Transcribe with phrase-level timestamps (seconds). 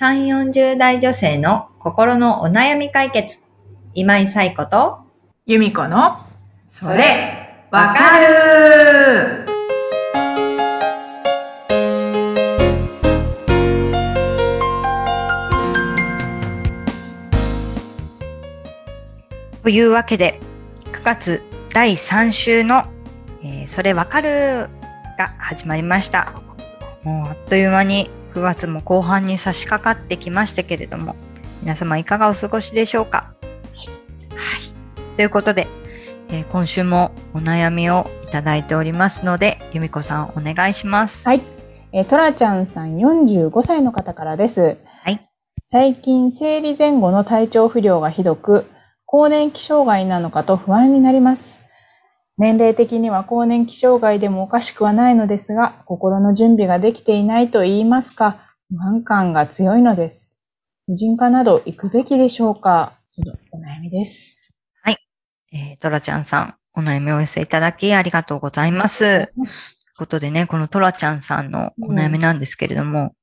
[0.00, 3.40] 3、40代女性の心のお悩み解決。
[3.94, 5.00] 今井彩子と、
[5.44, 6.20] 由美子の、
[6.68, 9.44] それ、わかる
[19.64, 20.38] というわけで、
[20.92, 21.42] 9月
[21.74, 22.84] 第3週の、
[23.42, 24.70] えーそれわかる
[25.18, 26.40] が始まりました。
[27.02, 31.16] もうあっという間に9月も後半に差し掛かってきましたけれども、
[31.62, 33.34] 皆様いかがお過ごしでしょうか？
[34.34, 35.16] はい。
[35.16, 35.66] ということで、
[36.30, 41.26] えー今週もお悩みをいただいておりますので、由美子さんお願いします。
[41.26, 41.42] はい。
[41.92, 44.76] えートラちゃんさん45歳の方からです。
[45.02, 45.20] はい。
[45.68, 48.66] 最近、生理前後の体調不良がひどく、
[49.04, 51.60] 更年期障害なのかと不安になります。
[52.38, 58.38] 年齢的には更年期障害でもおかしくはないのですが、心の準備ができていないと言いますか、
[58.70, 60.38] 不安感が強いのです。
[60.86, 62.94] 婦人科など行くべきでしょうか？
[63.52, 64.36] お悩みです。
[65.50, 69.26] えートラちゃんさん、お悩みをお寄せいただきありがとうございます。
[69.26, 69.48] という
[69.96, 73.14] ことでね、このトラちゃんさんのお悩みなんですけれども、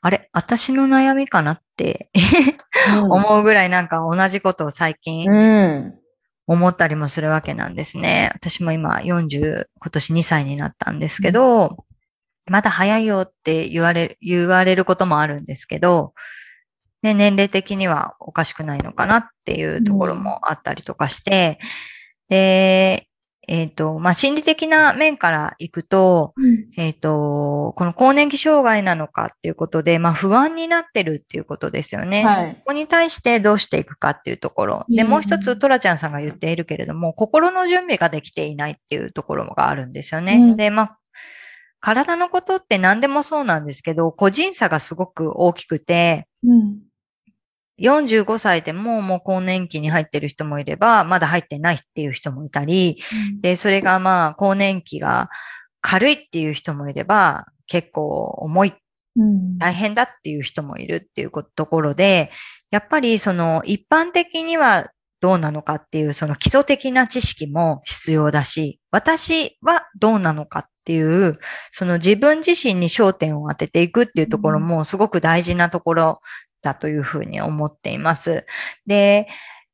[0.00, 2.10] あれ、私の悩みかなって
[2.98, 5.99] うん 思うぐらいなんか同じことを最近うん。
[6.50, 8.32] 思ったりもするわけなんですね。
[8.34, 11.84] 私も今40、今年2歳になったんですけど、
[12.48, 16.12] まだ早いよって言われる、言われることもあるんですけど、
[17.02, 21.60] ね、年齢的にはおかしくないのかなっていうところもあったりとかして、
[22.28, 23.06] で、
[23.48, 26.34] えっ、と、まあ、心理的な面からいくと、
[26.76, 32.24] えっ、と、この更年期障害なのかっていうことで、まあ、不安になってるっていうことですよね。
[32.24, 34.86] はいここに対してどうしていくかっていうところ。
[34.88, 40.34] で、うんもう一つ、トラちゃんさんが言っているけれども、心の準備ができていないっていうところがあるんですよね。
[40.34, 40.98] うんで、まあ、
[41.80, 46.78] 体のことって何でもそうなんですけど、個人差がすごく大きくて、うん。
[47.80, 53.02] 45歳でももう更年期に入ってる人もいれば、まだ入ってないっていう人もいたり、
[53.40, 55.30] で、それがまあ、更年期が
[55.80, 58.74] 軽いっていう人もいれば、結構重い、
[59.16, 59.58] うん。
[59.58, 62.30] 大変だっていう人もいるっていうこところで、
[62.70, 64.88] やっぱりその一般的には
[65.20, 71.38] どうなのかっていうその基礎的な知識も必要だし、私はどうなのかっていう、
[71.72, 76.20] その自分自身に焦点を当てていくっていうところもすごく大事なところ
[76.62, 78.46] だというふうに思っています。
[78.86, 79.28] で、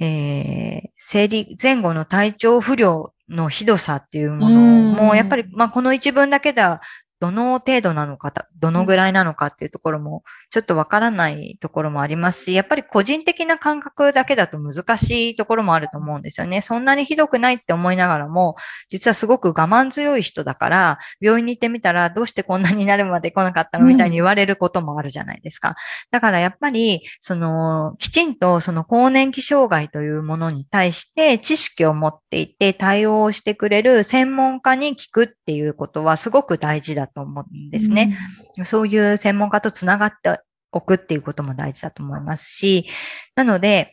[0.00, 6.82] えー生理前後の体調不良のひどさっていうものも、うんやっぱり、まあ、この一文だけでは、
[7.20, 16.60] どの程度なのか、どのぐらいなのかっていうところも、ちょっとわからないところもありますし、やっぱり個人的な感覚だけだと難しいところもあると思うんですよね。
[16.60, 18.56] そんなにひどくないって思いながらも、
[18.88, 25.76] 実はすごく我慢強い人だから、病院に行ってみたら、どうしてこんなになるまで来なかったのみたいに言われることもあるじゃないですか。
[26.10, 38.18] だからやっぱり、その、きちんとその更年期障害というものに対して知識を持っていて対応してくれる専門家に聞くっていうことはすごく大事だと思うんですね。
[38.64, 40.40] そういう専門家とつながって
[40.72, 42.86] おくっていうことも大事だと思いますし、
[43.34, 43.92] なので、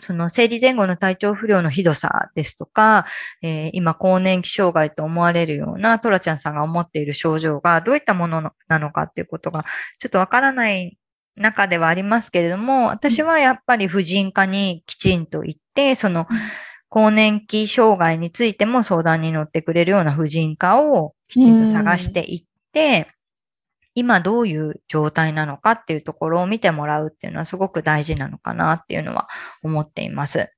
[0.00, 3.06] その生理前後の体調不良のひどさですとか、
[3.42, 9.64] えー今更年期障害と思われるようなトラちゃんさんが思っている症状がどういったものなのかっていうことが
[9.98, 10.98] ちょっとわからない
[11.36, 16.26] 中ではありますけれども、私はやっぱり婦人科にきちんと行って、その
[16.88, 23.08] 更年期障害についても相談に乗ってくれるような婦人科をきちんと探していって、
[23.94, 29.28] 今どういう状態なのかっていうところを見てもらうっていうのはすごく大事なのかなっていうのは
[29.62, 30.52] 思っています。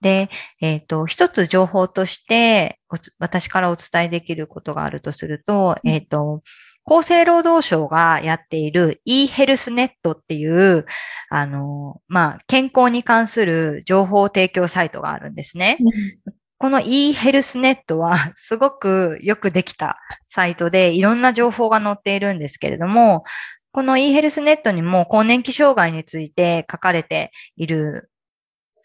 [0.00, 2.80] で、えっ、と、一つ情報として
[3.18, 6.42] 私からお伝えできることがあるとすると、えっ、と、
[6.88, 10.86] 厚生労働省がやっている e ヘルスネットっていう、
[11.30, 15.78] あの、まあ、健康に関する情報提供サイトがあるんですね。
[16.58, 23.24] この e ヘルスネットは すごくよくできたサイトでいろんな情報が載っているんですけれども、
[23.72, 28.10] この e ヘルスネットにも更年期障害について書かれている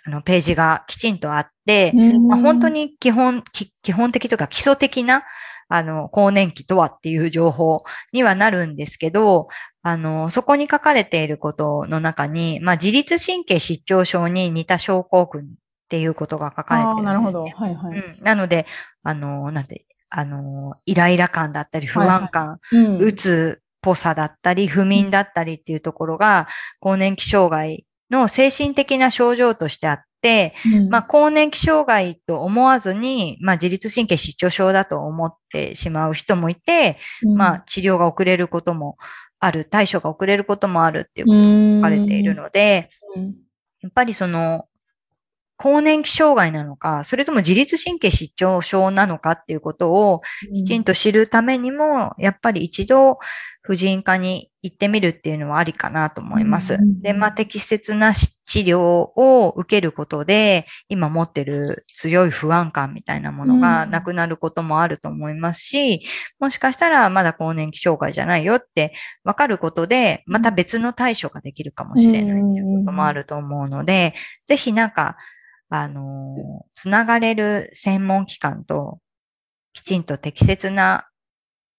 [0.05, 1.93] あのページがきちんとあって、
[2.27, 5.23] まあ、本当に基本、き基本的というか基礎的な
[5.73, 9.47] あの、更年期とはっていう情報にはなるんですけど、
[9.83, 15.49] あの、そこに書かれていることの中に、まあ、自律神経失調症に似た症候群
[15.91, 17.05] っていうことが書かれているんです、ね。
[17.05, 17.43] なるほど。
[17.43, 17.99] はいはい。
[17.99, 18.23] うん。
[18.23, 18.65] なので、
[19.03, 26.47] あの、なんて、あの、イライラ感だったり、不安感、うんうつっぽさだったり、不眠だったりっていうところが、
[26.79, 30.53] 更年期障害の精神的な症状としてあって、
[30.89, 36.99] まあ、更年期障害と思わずに、まあ、自律神経失調症だと思ってしまう人もいて、
[37.35, 38.95] まあ、治療が遅れることも
[39.41, 41.79] ある、対処が遅れることもあるっていううん。
[41.79, 43.35] 書かれているので、うん。
[43.81, 44.67] やっぱりその、
[45.61, 50.21] 更年期障害なのか、それとも自律神経失調症なのかっていうことを
[50.55, 53.19] きちんと知るためにも、やっぱり一度
[53.61, 56.79] 婦人科に行ってみるっていうのはありかなと思います。
[57.03, 66.01] で、まあ適切な治療を受けることで、今持ってる強い不安感みたいなものがなくなることもあると思いますし、
[66.39, 74.15] もしかしたらまだ更年期障害じゃないよって分かることで、また別の対処ができるかもしれないっていうこともあると思うので、
[74.47, 75.17] ぜひなんか、
[75.71, 78.99] あのーつながれる専門機関と、
[79.73, 81.07] きちんと適切な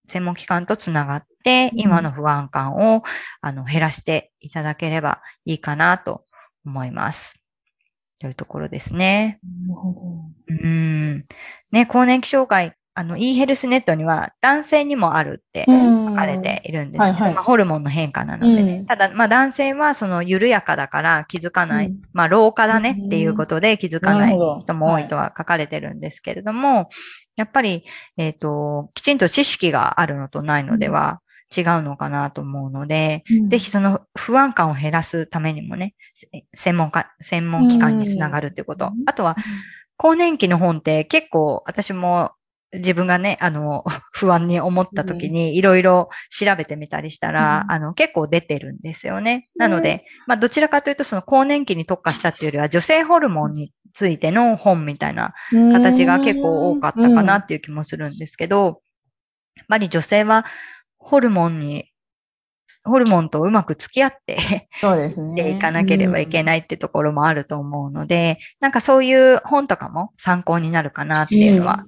[0.08, 3.02] 専門機関とつながって、うん今の不安感を、
[3.40, 6.24] あの、減らしていただければいいかなと
[6.64, 7.38] 思います。
[8.20, 9.40] というところですね。
[10.48, 11.26] うん。
[11.72, 16.08] ね、更年期障害、あの、e ヘルスネットには男性にもあるってうん。
[16.10, 17.34] 書かれているんですけど、はいはい。
[17.34, 18.62] まあ、ホルモンの変化なので。
[18.62, 18.78] ね。
[18.80, 18.86] うん。
[18.86, 21.86] ただ、まあ男性はその緩やかだから気づかない。
[21.86, 22.00] うん。
[22.12, 26.90] まあ老化だねっていうことで気づかない人も多いとは書かれてるんですけれども、
[27.36, 27.84] やっぱり、
[28.18, 31.20] えっ、と、きちんと知識があるのとないのでは
[31.56, 33.48] 違うのかなと思うので、うん。
[33.48, 38.86] ぜひその不安感を減らすためにもね、せ専門家、専門機関につながるっていうこと。
[38.86, 38.92] うん。
[39.06, 39.36] あとは、
[39.96, 42.32] 更年期の本って結構私も
[42.72, 47.72] 自分がね、あの、 不安に思った時にいろいろ調べてみたりしたら、うん。
[47.72, 49.48] あの、結構出てるんですよね。
[49.56, 55.34] なので、まあ、どちらかというとその更年期に特化したっていうよりは女性ホルモンについての本みたいな
[55.72, 58.80] 形が結構多かったかなっていう気もするんですけど、
[59.56, 60.46] やっぱり女性は
[60.98, 61.91] ホルモンに、
[62.84, 65.42] ホルモンとうまく付き合ってそうですね。
[65.42, 71.84] でいかなければいけないってところもあると思うので、なんかそういう本とかも参考になるかなっていうのは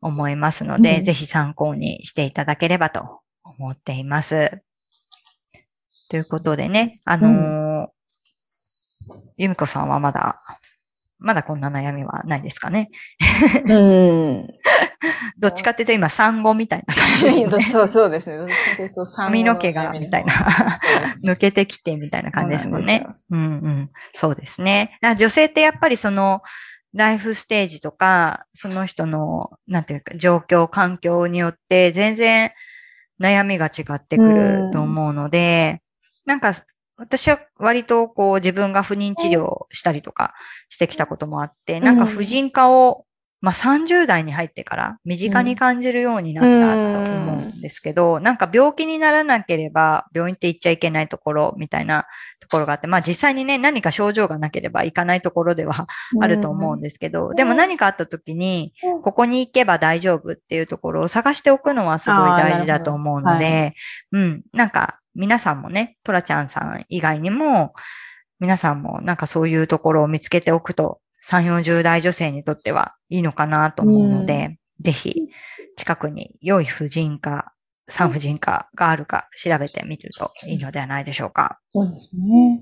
[0.00, 4.62] 思いますので、うんぜひ参考にしていただければと思っています。
[6.08, 7.62] ということでね、あのー
[9.36, 10.40] ゆみこさんはまだ、
[11.22, 12.90] まだこんな悩みはないですかね。
[13.64, 14.48] うん。
[15.38, 17.64] どっちかっていうと今産後みたいな感じですよね。
[17.64, 18.38] そうそうですね。
[18.38, 20.34] どっちかというと産後の髪の毛がみたいな
[21.24, 23.46] 抜けてきてみたいな感じですもんねそうなん。
[23.46, 23.90] うんうん。
[24.14, 24.98] そうですね。
[25.02, 26.42] 女性ってやっぱりその、
[26.94, 32.52] ライフステージとか、その人の、なんていうか、状況、環境によって全然
[33.20, 35.82] 悩みが違ってくると思うので、
[36.26, 36.52] なんか、
[37.02, 40.34] 私は割とこう自分が不妊治療したりとか
[40.68, 43.04] してきたこともあって、なんか婦人科を、
[43.40, 52.06] まあ30代に入ってから身近に感じるようになったと思うんですけど、なんか病気にならなければ病院って行っちゃいけないところみたいな
[52.38, 55.88] ところがあって、まあ実際にね、何か症状がなければ行かないところでは
[56.20, 63.74] あると思うんですけど、でも何かあった時に、ここに行けば大丈夫っていうところを探しておくのはすごい大事だと思うので、
[64.12, 67.72] うん、なんか皆さんもね、トラちゃんさん以外にも、
[68.40, 75.14] 皆さんもなんかそういうところを見つけておくと、3、40代女性にとってはいいのかなと思うので、ぜひ
[75.76, 77.52] 近くに良い婦人科、
[77.88, 81.60] 産婦人科があるか調べてみるといいのではないでしょうか。
[81.70, 82.60] そうですね。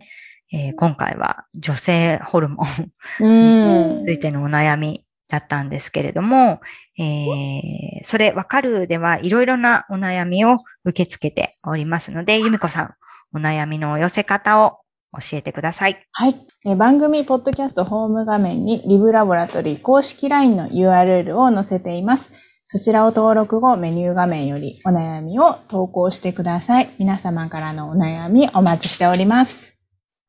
[0.53, 2.67] えー今回は女性ホルモン
[3.20, 6.61] うんについてのお悩みだったんですけれども、
[6.99, 12.94] えーそれわかるではいろいろなお悩みを受け付けておりますので、ゆみこさん、
[13.35, 14.79] お悩みのお寄せ方を
[15.12, 16.06] 教えてください。
[16.12, 16.37] はい。
[16.67, 22.31] えー番組ポッドキャストホーム画面にリブラボラトリー公式 LINE の URL を載せています。
[22.67, 26.91] そちらを登録後、メニュー画面よりお悩みを投稿してください。
[26.99, 29.77] 皆様からのお悩みお待ちしております。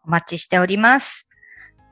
[0.03, 1.30] お待ちしております。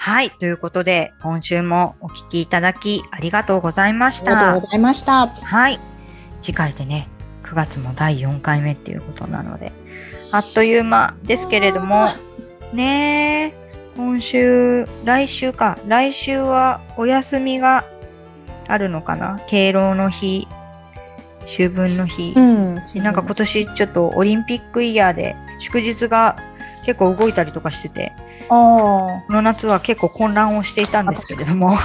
[0.01, 0.32] はい。
[0.32, 4.68] ということで、今週もお聞きいただきありがとうございましたありがとうご。
[4.68, 5.27] ざいました。
[5.27, 5.77] はい。
[6.41, 7.10] 次回でね、
[7.44, 9.74] 9月も第4回目っていうことなので、
[10.32, 12.13] あっという間ですけれども、
[12.72, 15.77] ねえ、今週、来週か。
[15.86, 17.84] 来週はお休みが
[18.70, 19.38] あるのかな？
[19.48, 20.48] 敬老の日、
[21.44, 22.32] 秋分の日。
[22.39, 26.38] んでなんか今年ちょっとオリンピックイヤーで祝日が
[26.86, 31.77] 結構動いたりとかしてて、あこの夏は結構混乱をしていたんですけれども、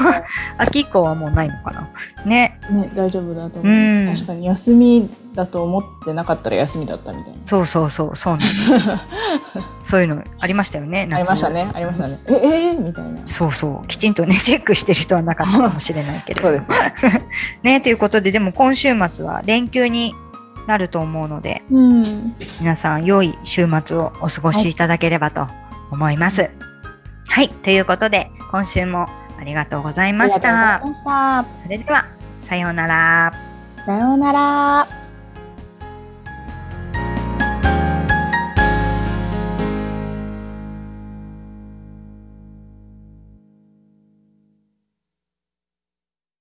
[0.56, 1.90] 秋以降はもうないのかな。
[2.24, 2.58] ね。
[2.62, 3.72] あ、ね、大丈夫だと思う。
[3.72, 7.38] うん確かに休みだと思ってなかったら休みだったみたいな。
[7.44, 8.54] そうそうそう、そうなんで
[9.82, 9.84] す。
[9.90, 12.18] そういうのありましたよね、ありましたね、ありましたね。
[12.28, 13.18] え、えー、みたいな。
[13.28, 13.86] そうそう。
[13.86, 16.48] きちんとね、チェックしてる人はなかったかもしれないけれど。
[16.48, 17.28] そうです。
[17.62, 20.14] ね、ということで、でも今週末は連休に
[20.66, 22.34] なると思うので、うん。
[22.60, 25.48] 皆さん良い週末をお過ごしいただければと
[25.90, 26.50] 思います。
[27.28, 27.48] はい。
[27.48, 29.06] ということで、今週も
[29.38, 30.76] ありがとうございました。
[30.76, 32.04] ありがとうございまそれでは、
[32.42, 33.32] さようなら。
[33.72, 33.84] した。
[33.84, 35.03] さようなら。